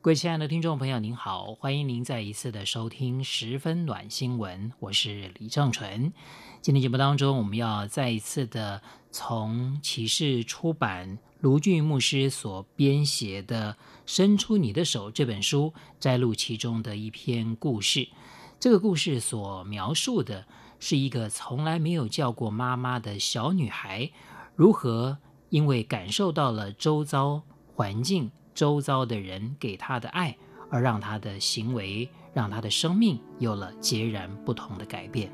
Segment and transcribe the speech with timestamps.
[0.00, 6.12] 各位亲爱的听众朋友，您好，欢迎您再一次的收听《十分暖新闻》，我是李正淳。
[6.62, 13.72] 今天节目当中，我们要再一次的从启示出版卢俊牧师所编写的
[14.06, 18.08] 《伸出你的手》这本书摘录其中的一篇故事。
[18.60, 20.46] 这个故事所描述的
[20.78, 24.08] 是一个从来没有叫过妈妈的小女孩，
[24.54, 25.18] 如何
[25.48, 27.42] 因为感受到了周遭
[27.74, 28.30] 环境。
[28.58, 30.36] 周遭的人给他的爱，
[30.68, 35.30] 而让他的行为，让他的生命有了截然不同的改变。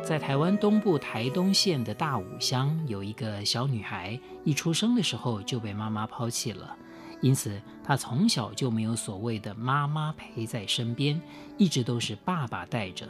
[0.00, 6.76] 在台湾东部台东县的大武乡，有一个小女孩，一出生的时候就被妈妈抛弃了，
[7.20, 11.20] 因此她从小就没有所谓的妈妈陪在身边，
[11.58, 13.08] 一直都是爸爸带着。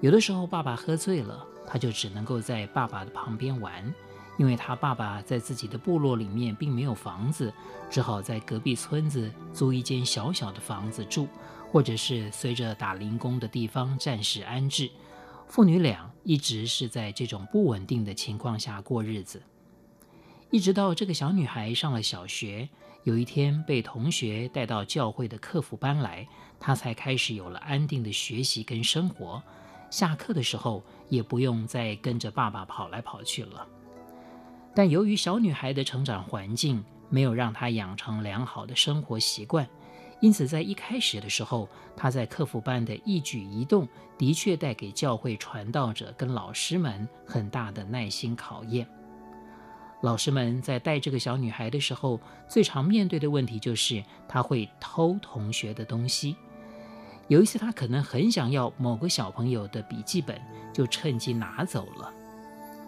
[0.00, 3.92] 有的时候，爸爸喝醉了，他就只能够在爸爸的旁边玩，
[4.36, 7.52] 因为他爸爸在自己的部落里面并没有房子，
[7.90, 11.26] 只好在隔壁村子租一间小小的房子住，
[11.72, 14.88] 或者是随着打零工的地方暂时安置。
[15.48, 19.42] 父女俩一直是在这种不稳定的情况下过日子，
[20.52, 22.68] 一直到这个小女孩上了小学，
[23.02, 26.28] 有一天被同学带到教会的课辅班来，
[26.60, 29.42] 她才开始有了安定的学习跟生活。
[29.90, 33.66] 下课的时候也不用再跟着爸爸跑来跑去了。
[34.74, 39.68] 但由于小女孩的成长环境没有让她养成良好的生活习惯，
[40.20, 48.86] 因此在一开始的时候，她在课辅班的一举一动的确带给教会传道者跟老师们很大的耐心考验。
[50.00, 56.36] 老师们在带这个小女孩的时候，最常面对的问题就是她会偷同学的东西。
[57.28, 60.40] 有一次，他可能很想要某个小朋友的笔记本，
[60.72, 62.10] 就趁机拿走了。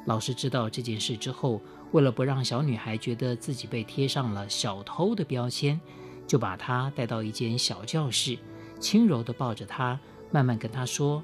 [0.06, 1.60] 老师知道这件事之后，
[1.92, 5.78] 为了不让小女孩觉得自己被贴上了小偷的标签，
[6.26, 8.38] 就把她带到一间小教室，
[8.80, 10.00] 轻柔地抱着她，
[10.30, 11.22] 慢慢跟她说：“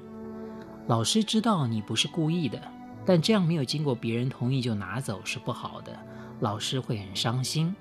[0.85, 2.61] 老师知道你不是故意的，
[3.03, 5.97] 但这样没有经过别人同意就拿走是不好的，
[6.39, 7.75] 老师会很伤心。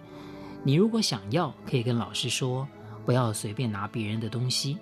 [0.62, 2.66] 你如果想要，可以跟老师说，
[3.04, 4.78] 不要随便拿别人的东西。”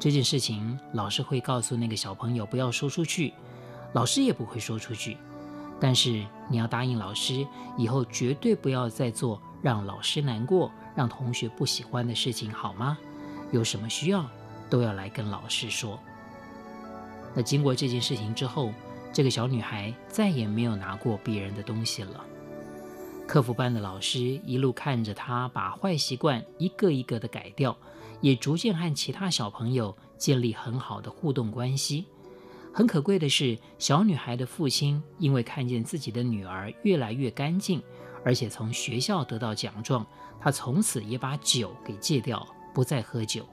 [0.00, 3.34] 这件事情，老师会告诉那个小朋友不要说出去，
[3.92, 5.16] 老师也不会说出去。
[5.80, 12.98] 但是你要答应老师，以后绝对不要再做让老师难过、让同学不喜欢的事情，好吗？
[13.50, 14.24] 有什么需要，
[14.68, 15.98] 都要来跟老师说。
[17.34, 18.72] 那经过这件事情之后，
[19.12, 22.24] 这个小女孩再也没有拿过别人的东西了。
[23.26, 27.76] 课辅班的老师一路看着她把坏习惯一个一个的改掉。
[28.20, 32.06] 也逐渐和其他小朋友建立很好的互动关系。
[32.72, 37.82] 很可贵的是，小女孩的父亲因为看见自己的女儿越来越干净，
[38.24, 40.06] 而且从学校得到奖状，
[40.40, 43.44] 他从此也把酒给戒掉，不再喝酒。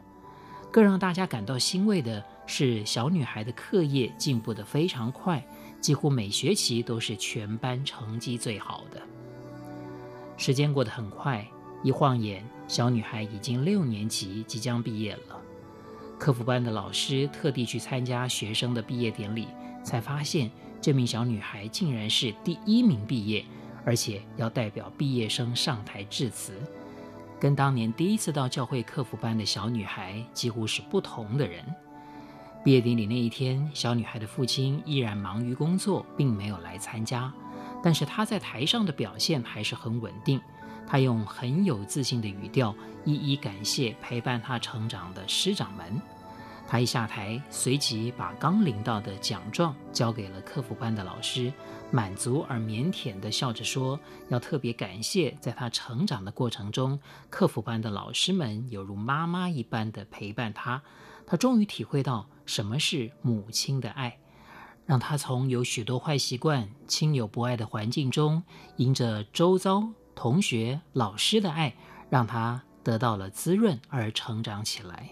[0.71, 5.43] 更让大家感到欣慰的是，小女孩的课业进步得非常快，
[5.79, 9.01] 几乎每学期都是全班成绩最好的。
[10.37, 11.47] 时间过得很快。
[11.83, 15.39] 一晃眼，小女孩已经六年级，即将毕业了。
[16.17, 19.47] 课辅班的老师特地去参加学生的毕业典礼，
[19.83, 20.49] 才发现
[20.81, 23.45] 这名小女孩竟然是第一名毕业，
[23.85, 26.53] 而且要代表毕业生上台致辞，
[27.39, 31.63] 跟当年第一次到教会课辅班的小女孩几乎是不同的人。
[32.63, 37.31] 毕业典礼那一天，小女孩的父亲依然忙于工作，并没有来参加，
[37.83, 40.41] 但是他在台上的表现还是很稳定。
[40.87, 46.01] 他用很有自信的语调，一一感谢陪伴他成长的师长们。
[46.67, 51.53] 他一下台，随即把刚领到的奖状交给了课辅班的老师，
[51.91, 53.99] 满足而腼腆地笑着说
[54.29, 56.99] ：“要特别感谢，在他成长的过程中，
[57.29, 60.81] 课辅班的老师们犹如妈妈一般的陪伴他。
[61.27, 64.17] 他终于体会到什么是母亲的爱，
[64.87, 68.41] 让他从有许多坏习惯、亲友不爱的环境中，
[68.77, 71.75] 迎着周遭。”同学、老师的爱，
[72.09, 75.09] 让他得到了滋润而成长起来。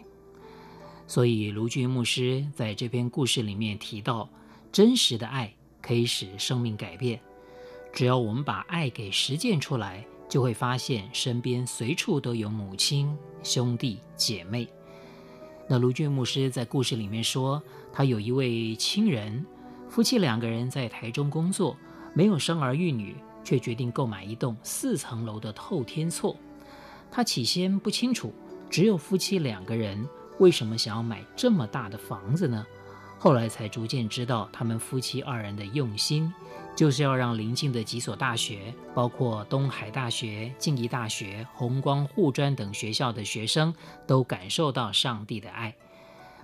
[1.05, 4.29] 所以，卢俊牧师在这篇故事里面提到，
[4.71, 7.19] 真实的爱可以使生命改变。
[7.91, 14.67] 只要我们把爱给实践出来，就会发现身边随处都有母亲、兄弟、姐妹。
[15.67, 17.61] 那卢俊牧师在故事里面说，
[17.91, 19.45] 他有一位亲人，
[19.89, 21.77] 夫妻两个人在台中工作，
[22.15, 26.35] 没有生儿育女，却决定购买一栋四层楼的透天厝。
[27.11, 28.33] 他起先不清楚，
[28.69, 30.07] 只有夫妻两个人，
[30.39, 32.65] 为什么想要买这么大的房子呢？
[33.19, 36.33] 后来才逐渐知道，他们夫妻二人的用心，
[36.75, 43.73] 就是要让邻近的几所大学，包括东海大学、静宜大学、弘光护专等学校的学生，
[44.05, 45.73] 都感受到上帝的爱。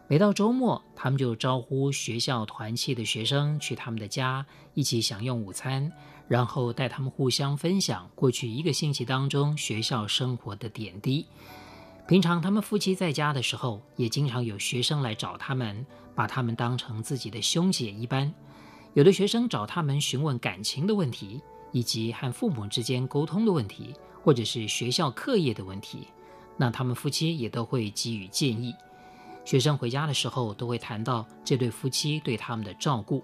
[0.08, 5.92] 每到周末，他们就招呼学校团契的学生去他们的家，一起享用午餐，
[6.30, 11.26] 然后带他们互相分享过去一个星期当中学校生活的点滴。
[12.08, 15.86] 平常他们夫妻在家的时候，也经常有学生来找他们，
[16.16, 18.32] 把他们当成自己的兄姐一般。
[18.94, 21.42] 有的学生找他们询问感情的问题，
[21.72, 23.94] 以及和父母之间沟通的问题，
[24.24, 26.08] 或者是学校课业的问题，
[26.58, 28.74] 那他们夫妻也都会给予建议。
[29.46, 33.24] 学生回家的时候，都会谈到这对夫妻对他们的照顾。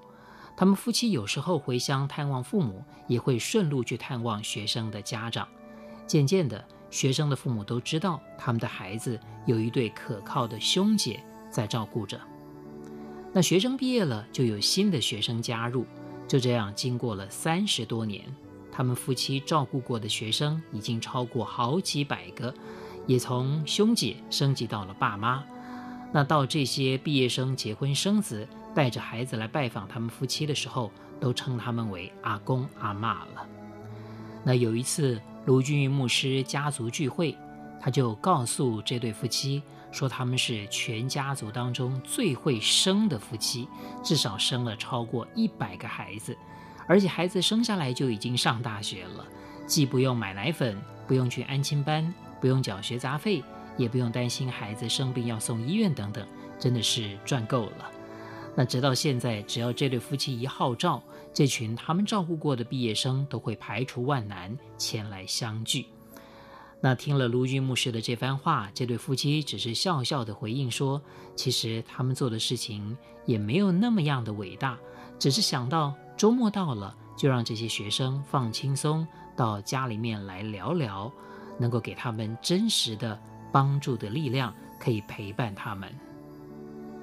[0.57, 5.48] 他们夫妻有时候回乡探望父母，也会顺路去探望学生的家长。
[6.07, 12.19] 渐渐的，学生的父母都知道他们的孩子有一对可靠的兄姐在照顾着。
[13.34, 15.86] 那学生毕业了，就有新的学生加入。
[16.28, 18.24] 就这样，经过了三十多年，
[18.72, 22.54] 他们夫妻照顾过的学生已经超过好几百个，
[23.06, 25.44] 也从兄姐升级到了爸妈。
[26.13, 33.48] 那到这些毕业生结婚生子，带着孩子来拜访他们夫妻的时候，都称他们为阿公阿嬷了。
[34.44, 37.36] 那有一次，卢俊义牧师家族聚会，
[37.80, 39.63] 他就告诉这对夫妻。
[39.92, 43.66] 说他们是全家族当中最会生的夫妻，
[44.04, 46.38] 至少生了超过一百个孩子，
[46.86, 49.25] 而且孩子生下来就已经上大学了，
[49.66, 53.42] 既不用买奶粉，不用去安亲班，不用缴学杂费，
[53.78, 56.28] 也不用担心孩子生病要送医院等等，
[56.60, 57.89] 真的是赚够了。
[58.56, 61.04] 那直到现在，只要这对夫妻一号召，
[61.34, 65.86] 这群他们照顾过的毕业生都会排除万难前来相聚。
[66.80, 71.02] 那听了卢俊牧师的这番话，这对夫妻只是笑笑的回应说
[71.36, 74.78] ：“其实他们做的事情也没有那么样的伟大，
[75.18, 79.06] 只是想到周末到了，就让这些学生放轻松，
[79.36, 81.12] 到家里面来聊聊，
[81.57, 83.19] 能够给他们真实的
[83.52, 85.94] 帮助的力量，可以陪伴他们。”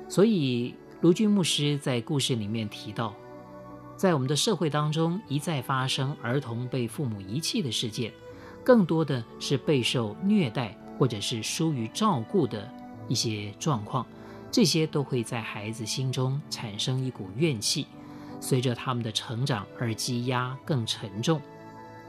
[0.09, 3.13] 所以卢俊牧师在故事里面提到，
[3.97, 8.13] 在我们的社会当中一再发生儿童被父母遗弃的事件。
[8.63, 12.73] 更多的是备受虐待或者是疏于照顾的
[13.09, 14.07] 一些状况，
[14.49, 17.89] 这些都会在孩子心中产生一股怨气，
[18.39, 21.43] 随着他们的成长而积压更沉重。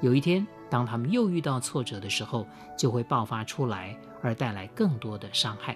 [0.02, 2.46] 有一天，当他们又遇到挫折的时候，
[2.78, 5.76] 就会爆发出来，而带来更多的伤害。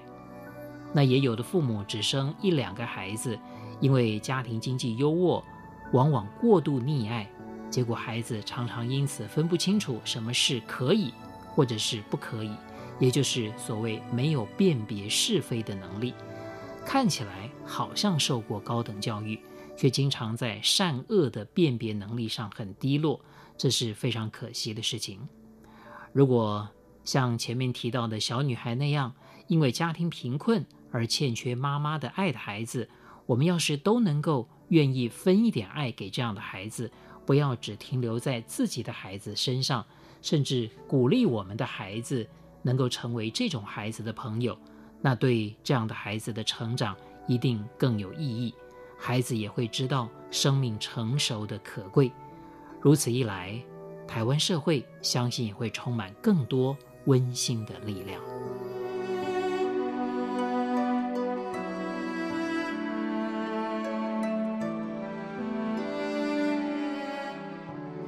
[0.98, 3.38] 那也有的父母只生一两个孩子，
[3.80, 5.44] 因为家庭经济优渥，
[5.94, 7.30] 往往过度溺爱。
[7.70, 11.14] 结果孩子常常因此分不清楚什么是可以，
[11.54, 12.50] 或者是不可以，
[13.00, 16.16] 也就是所谓没有辨别是非的能力。
[16.84, 19.40] 看起来好像受过高等教育，
[19.78, 23.22] 却经常在善恶的辨别能力上很低落，
[23.56, 25.20] 这是非常可惜的事情。
[26.12, 26.68] 如果
[27.04, 29.14] 像前面提到的小女孩那样，
[29.46, 32.90] 因为家庭贫困而欠缺妈妈的爱的孩子，
[33.26, 36.92] 我们要是都能够愿意分一点爱给这样的孩子。
[37.26, 39.86] 不要只停留在自己的孩子身上，
[40.22, 42.26] 甚至鼓励我们的孩子
[42.62, 44.58] 能够成为这种孩子的朋友，
[45.02, 46.96] 那对这样的孩子的成长
[47.28, 48.56] 一定更有意义。
[48.98, 52.10] 孩子也会知道生命成熟的可贵。
[52.80, 53.62] 如此一来，
[54.08, 56.78] 台湾社会相信也会充满更多
[57.08, 58.37] 温馨的力量。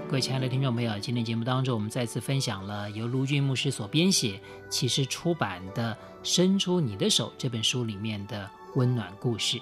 [0.09, 5.95] 各位亲爱的听众朋友，今天节目当中，我们再次分享了由卢俊牧师所编写、其实出版的
[6.27, 9.61] 《伸出你的手》这本书里面的温暖故事。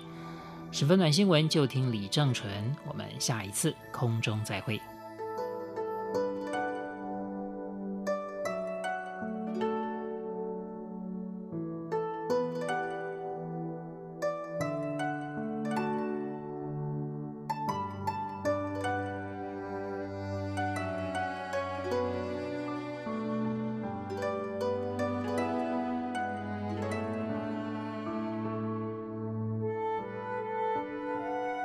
[0.71, 2.73] 十分暖新闻，就听李正淳。
[2.87, 4.79] 我们下一次空中再会。